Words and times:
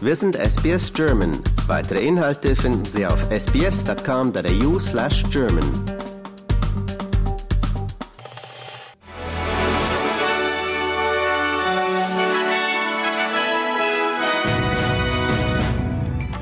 Wir 0.00 0.14
sind 0.14 0.36
SBS 0.36 0.92
German. 0.92 1.32
Weitere 1.66 2.06
Inhalte 2.06 2.54
finden 2.54 2.84
Sie 2.84 3.04
auf 3.04 3.18
sbs.com.au 3.32 4.78
slash 4.78 5.24
German. 5.30 5.64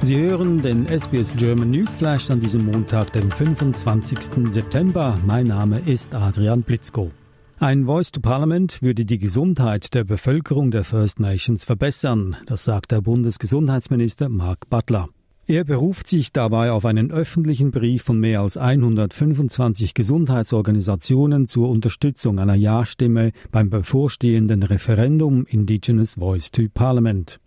Sie 0.00 0.16
hören 0.16 0.62
den 0.62 0.86
SBS 0.86 1.34
German 1.36 1.70
Newsflash 1.70 2.30
an 2.30 2.40
diesem 2.40 2.64
Montag, 2.64 3.12
den 3.12 3.30
25. 3.30 4.18
September. 4.50 5.20
Mein 5.26 5.48
Name 5.48 5.82
ist 5.84 6.14
Adrian 6.14 6.62
Blitzko. 6.62 7.10
Ein 7.62 7.84
Voice 7.84 8.10
to 8.10 8.20
Parliament 8.20 8.82
würde 8.82 9.04
die 9.04 9.18
Gesundheit 9.18 9.94
der 9.94 10.02
Bevölkerung 10.02 10.72
der 10.72 10.82
First 10.82 11.20
Nations 11.20 11.64
verbessern, 11.64 12.36
das 12.44 12.64
sagt 12.64 12.90
der 12.90 13.02
Bundesgesundheitsminister 13.02 14.28
Mark 14.28 14.68
Butler. 14.68 15.10
Er 15.46 15.62
beruft 15.62 16.08
sich 16.08 16.32
dabei 16.32 16.72
auf 16.72 16.84
einen 16.84 17.12
öffentlichen 17.12 17.70
Brief 17.70 18.02
von 18.02 18.18
mehr 18.18 18.40
als 18.40 18.56
125 18.56 19.94
Gesundheitsorganisationen 19.94 21.46
zur 21.46 21.68
Unterstützung 21.68 22.40
einer 22.40 22.56
Ja-Stimme 22.56 23.30
beim 23.52 23.70
bevorstehenden 23.70 24.64
Referendum 24.64 25.46
Indigenous 25.46 26.14
Voice 26.14 26.50
to 26.50 26.62
Parliament. 26.74 27.38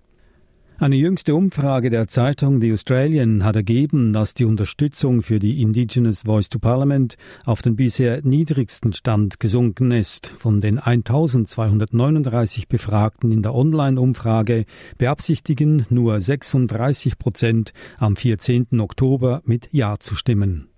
Eine 0.77 0.97
jüngste 0.97 1.35
Umfrage 1.35 1.89
der 1.89 2.09
Zeitung 2.09 2.59
The 2.59 2.73
Australian 2.73 3.45
hat 3.45 3.55
ergeben, 3.55 4.11
dass 4.11 4.33
die 4.33 4.43
Unterstützung 4.43 5.21
für 5.21 5.39
die 5.39 5.61
Indigenous 5.61 6.23
Voice 6.23 6.49
to 6.49 6.59
Parliament 6.59 7.15
auf 7.45 7.61
den 7.61 7.77
bisher 7.77 8.21
niedrigsten 8.23 8.91
Stand 8.91 9.39
gesunken 9.39 9.91
ist. 9.91 10.27
Von 10.37 10.59
den 10.59 10.77
1239 10.77 12.67
Befragten 12.67 13.31
in 13.31 13.41
der 13.41 13.55
Online-Umfrage 13.55 14.65
beabsichtigen 14.97 15.85
nur 15.89 16.19
36 16.19 17.17
Prozent 17.17 17.71
am 17.97 18.17
14. 18.17 18.67
Oktober 18.81 19.43
mit 19.45 19.69
Ja 19.71 19.97
zu 19.97 20.13
stimmen. 20.15 20.74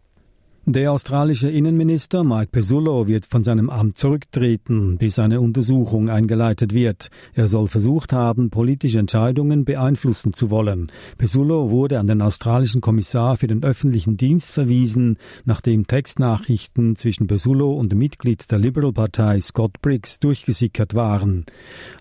Der 0.70 0.92
australische 0.92 1.50
Innenminister 1.50 2.26
Mike 2.26 2.50
Pesullo 2.52 3.08
wird 3.08 3.26
von 3.26 3.42
seinem 3.46 3.70
Amt 3.70 3.98
zurücktreten, 3.98 4.98
bis 4.98 5.18
eine 5.18 5.40
Untersuchung 5.40 6.10
eingeleitet 6.10 6.74
wird. 6.74 7.10
Er 7.34 7.48
soll 7.48 7.68
versucht 7.68 8.12
haben, 8.12 8.50
politische 8.50 9.00
Entscheidungen 9.00 9.64
beeinflussen 9.64 10.34
zu 10.34 10.50
wollen. 10.50 10.92
Pesullo 11.18 11.72
wurde 11.72 12.00
an 12.00 12.08
den 12.08 12.22
australischen 12.22 12.82
Kommissar 12.82 13.38
für 13.38 13.48
den 13.48 13.64
öffentlichen 13.64 14.18
Dienst 14.18 14.52
verwiesen, 14.52 15.16
nachdem 15.46 15.88
Textnachrichten 15.88 16.98
zwischen 16.98 17.28
Pesullo 17.28 17.72
und 17.72 17.94
dem 17.94 18.00
Mitglied 18.00 18.52
der 18.52 18.60
Liberal-Partei 18.60 19.40
Scott 19.40 19.82
Briggs 19.82 20.20
durchgesickert 20.20 20.96
waren. 20.96 21.46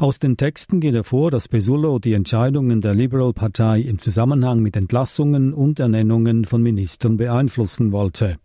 Aus 0.00 0.18
den 0.18 0.36
Texten 0.36 0.80
geht 0.80 0.94
hervor, 0.94 1.30
dass 1.30 1.46
Pesullo 1.46 2.00
die 2.00 2.14
Entscheidungen 2.14 2.80
der 2.80 2.94
Liberal-Partei 2.94 3.82
im 3.82 4.00
Zusammenhang 4.00 4.58
mit 4.58 4.74
Entlassungen 4.74 5.54
und 5.54 5.78
Ernennungen 5.78 6.44
von 6.44 6.64
Ministern 6.64 7.16
beeinflussen 7.16 7.92
wollte. 7.92 8.38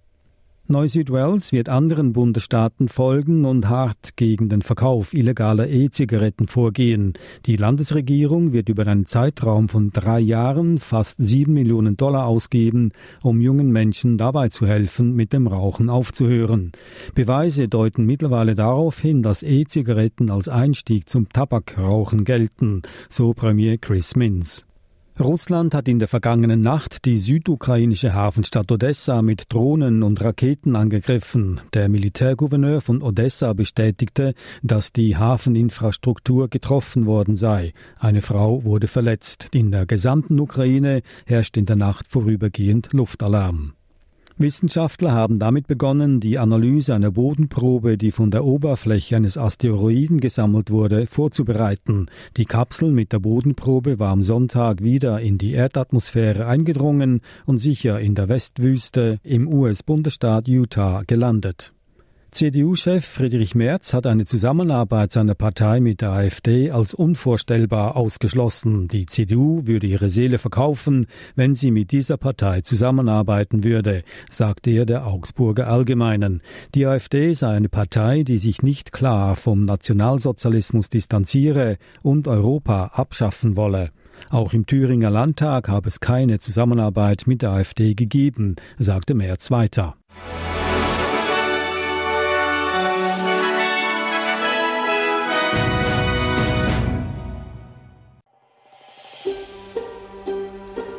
Neu-Südwales 0.68 1.52
wird 1.52 1.68
anderen 1.68 2.14
Bundesstaaten 2.14 2.88
folgen 2.88 3.44
und 3.44 3.68
hart 3.68 4.16
gegen 4.16 4.48
den 4.48 4.62
Verkauf 4.62 5.14
illegaler 5.14 5.68
E-Zigaretten 5.68 6.48
vorgehen. 6.48 7.14
Die 7.46 7.58
Landesregierung 7.58 8.54
wird 8.54 8.70
über 8.70 8.88
einen 8.88 9.06
Zeitraum 9.06 9.68
von 9.68 9.92
drei 9.92 10.20
Jahren 10.20 10.78
fast 10.78 11.18
sieben 11.22 11.54
Millionen 11.54 11.98
Dollar 11.98 12.26
ausgeben, 12.26 12.94
um 13.22 13.42
jungen 13.42 13.72
Menschen 13.72 14.18
dabei 14.18 14.48
zu 14.48 14.66
helfen, 14.66 15.14
mit 15.14 15.34
dem 15.34 15.48
Rauchen 15.48 15.90
aufzuhören. 15.90 16.72
Beweise 17.16 17.68
deuten 17.68 18.06
mittlerweile 18.06 18.56
darauf 18.56 19.00
hin, 19.00 19.24
dass 19.24 19.44
E-Zigaretten 19.44 20.32
als 20.32 20.48
Einstieg 20.48 21.10
zum 21.10 21.28
Tabakrauchen 21.28 22.24
gelten, 22.24 22.82
so 23.10 23.34
Premier 23.34 23.78
Chris 23.78 24.16
Minns. 24.16 24.66
Russland 25.22 25.74
hat 25.74 25.88
in 25.88 26.00
der 26.00 26.08
vergangenen 26.08 26.62
Nacht 26.62 27.06
die 27.06 27.18
südukrainische 27.18 28.14
Hafenstadt 28.14 28.72
Odessa 28.72 29.22
mit 29.22 29.54
Drohnen 29.54 30.04
und 30.04 30.22
Raketen 30.22 30.76
angegriffen. 30.76 31.62
Der 31.74 31.90
Militärgouverneur 31.90 32.82
von 32.82 33.02
Odessa 33.02 33.54
bestätigte, 33.54 34.34
dass 34.64 34.92
die 34.92 35.18
Hafeninfrastruktur 35.18 36.50
getroffen 36.50 37.06
worden 37.06 37.36
sei. 37.36 37.74
Eine 38.00 38.22
Frau 38.22 38.64
wurde 38.64 38.88
verletzt. 38.88 39.50
In 39.52 39.72
der 39.72 39.86
gesamten 39.86 40.40
Ukraine 40.40 41.02
herrscht 41.26 41.56
in 41.58 41.66
der 41.66 41.76
Nacht 41.76 42.08
vorübergehend 42.08 42.90
Luftalarm. 42.92 43.74
Wissenschaftler 44.42 45.12
haben 45.12 45.40
damit 45.40 45.68
begonnen, 45.68 46.20
die 46.20 46.38
Analyse 46.38 46.96
einer 46.96 47.12
Bodenprobe, 47.12 47.98
die 47.98 48.12
von 48.12 48.32
der 48.32 48.46
Oberfläche 48.46 49.16
eines 49.16 49.38
Asteroiden 49.38 50.20
gesammelt 50.20 50.72
wurde, 50.72 51.08
vorzubereiten. 51.08 52.08
Die 52.38 52.46
Kapsel 52.46 52.92
mit 52.92 53.12
der 53.14 53.20
Bodenprobe 53.20 54.00
war 54.00 54.12
am 54.12 54.22
Sonntag 54.22 54.82
wieder 54.84 55.20
in 55.22 55.38
die 55.38 55.54
Erdatmosphäre 55.54 56.46
eingedrungen 56.46 57.22
und 57.46 57.58
sicher 57.58 58.00
in 58.00 58.16
der 58.16 58.30
Westwüste 58.30 59.20
im 59.24 59.48
US-Bundesstaat 59.48 60.48
Utah 60.48 61.04
gelandet. 61.06 61.74
CDU-Chef 62.32 63.06
Friedrich 63.06 63.56
Merz 63.56 63.94
hat 63.94 64.08
eine 64.08 64.24
Zusammenarbeit 64.24 65.12
seiner 65.12 65.36
Partei 65.36 65.82
mit 65.82 66.00
der 66.00 66.12
AfD 66.12 66.72
als 66.72 66.94
unvorstellbar 66.94 67.98
ausgeschlossen. 67.98 68.88
Die 68.88 69.06
CDU 69.06 69.68
würde 69.68 69.86
ihre 69.86 70.10
Seele 70.10 70.40
verkaufen, 70.40 71.08
wenn 71.36 71.56
sie 71.56 71.72
mit 71.72 71.92
dieser 71.92 72.16
Partei 72.16 72.62
zusammenarbeiten 72.62 73.66
würde, 73.66 74.04
sagte 74.30 74.72
er 74.72 74.86
der 74.86 75.08
Augsburger 75.08 75.68
Allgemeinen. 75.68 76.42
Die 76.74 76.86
AfD 76.86 77.34
sei 77.34 77.50
eine 77.50 77.68
Partei, 77.68 78.24
die 78.24 78.38
sich 78.38 78.64
nicht 78.64 78.94
klar 78.94 79.36
vom 79.36 79.60
Nationalsozialismus 79.60 80.90
distanziere 80.90 81.78
und 82.02 82.30
Europa 82.30 82.92
abschaffen 82.94 83.58
wolle. 83.58 83.92
Auch 84.30 84.54
im 84.54 84.66
Thüringer 84.66 85.10
Landtag 85.10 85.68
habe 85.68 85.90
es 85.90 86.00
keine 86.00 86.40
Zusammenarbeit 86.40 87.24
mit 87.28 87.42
der 87.42 87.52
AfD 87.52 87.94
gegeben, 87.94 88.56
sagte 88.80 89.16
Merz 89.16 89.52
weiter. 89.52 89.98